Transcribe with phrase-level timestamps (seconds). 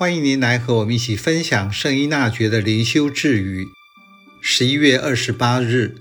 [0.00, 3.66] 欢迎您来和我们一起分享圣依纳爵的灵修智语。
[4.40, 5.96] 十一月二十八日，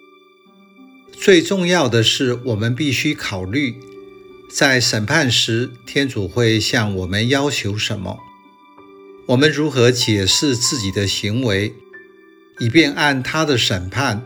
[1.13, 3.79] 最重要的是，我们必须考虑，
[4.51, 8.19] 在审判时，天主会向我们要求什么？
[9.29, 11.73] 我们如何解释自己的行为，
[12.59, 14.23] 以便按他的审判，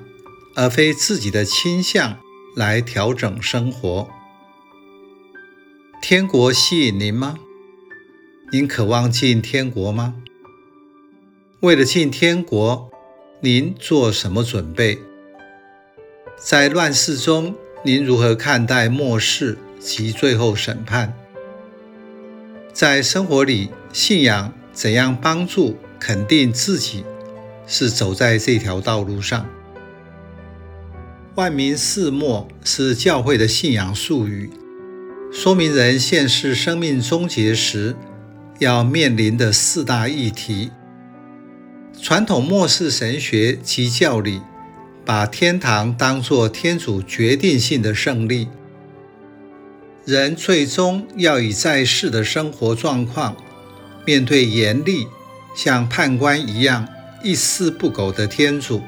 [0.54, 2.20] 而非自己的倾向
[2.58, 4.10] 来调整生活？
[6.02, 7.38] 天国吸引您吗？
[8.54, 10.13] 您渴望进天国吗？
[11.61, 12.92] 为了进天国，
[13.39, 15.00] 您做什么准备？
[16.36, 21.14] 在乱世中，您如何看待末世及最后审判？
[22.73, 27.06] 在生活里，信仰怎样帮助肯定自己
[27.65, 29.50] 是走在这条道路上？
[31.36, 34.50] 万民四末是教会的信仰术语，
[35.31, 37.95] 说明人现世生命终结时。
[38.61, 40.70] 要面临的四大议题，
[42.00, 44.40] 传统末世神学及教理
[45.04, 48.50] 把天堂当作天主决定性的胜利，
[50.06, 53.36] 人最终要以在世的生活状况
[54.06, 55.08] 面对严厉
[55.56, 56.88] 像判官一样
[57.23, 58.84] 一丝不苟的天主。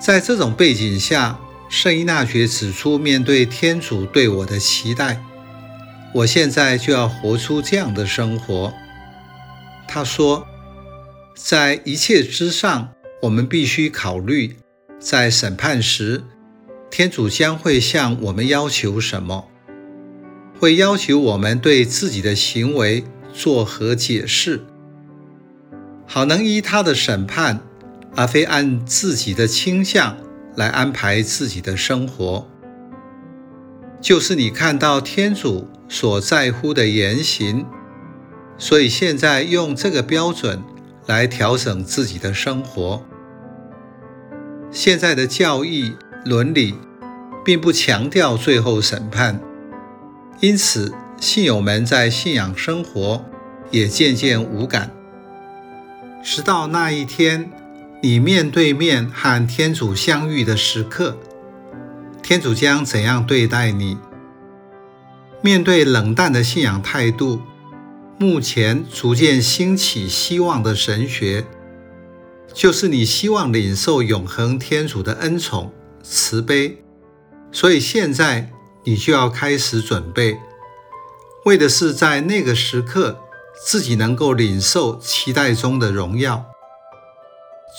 [0.00, 5.22] 在这种背景下，圣依纳爵指出，面对天主对我的期待。
[6.14, 8.72] 我现在就要活出这样的生活。
[9.86, 10.46] 他说，
[11.34, 12.90] 在一切之上，
[13.22, 14.56] 我们必须考虑，
[14.98, 16.24] 在审判时，
[16.90, 19.48] 天主将会向我们要求什么？
[20.58, 24.64] 会要求我们对自己的行为作何解释，
[26.04, 27.60] 好能依他的审判，
[28.16, 30.16] 而非按自己的倾向
[30.56, 32.50] 来安排自己的生活。
[34.00, 37.66] 就是你看到天主所在乎的言行，
[38.56, 40.62] 所以现在用这个标准
[41.06, 43.02] 来调整自己的生活。
[44.70, 46.74] 现在的教义伦理
[47.44, 49.40] 并不强调最后审判，
[50.40, 53.24] 因此信友们在信仰生活
[53.70, 54.90] 也渐渐无感。
[56.22, 57.50] 直到那一天，
[58.02, 61.16] 你面对面和天主相遇的时刻。
[62.28, 63.96] 天主将怎样对待你？
[65.40, 67.40] 面对冷淡的信仰态度，
[68.18, 71.46] 目前逐渐兴起希望的神学，
[72.52, 75.72] 就是你希望领受永恒天主的恩宠、
[76.02, 76.82] 慈悲，
[77.50, 78.50] 所以现在
[78.84, 80.36] 你就要开始准备，
[81.46, 83.18] 为的是在那个时刻
[83.64, 86.44] 自己能够领受期待中的荣耀。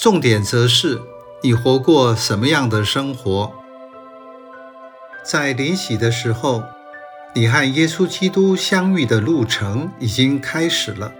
[0.01, 0.99] 重点则是
[1.43, 3.58] 你活过什么样的生活。
[5.23, 6.63] 在临洗的时候，
[7.33, 11.11] 你和耶稣基督相遇的路程已经开始了。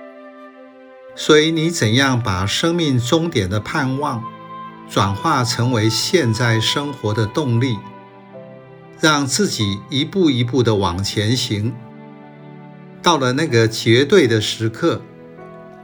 [1.16, 4.24] 所以，你怎样把生命终点的盼望
[4.90, 7.78] 转化成为现在生活的动力，
[9.02, 11.76] 让自己一步一步地往前行。
[13.02, 15.02] 到了那个绝对的时刻，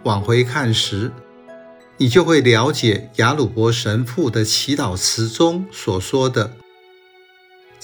[0.04, 1.12] 往回看时，
[1.98, 6.54] 你就会了解雅鲁伯神父的祈祷词中所说的。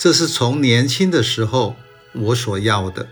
[0.03, 1.75] 这是从年轻的时候
[2.13, 3.07] 我所要的。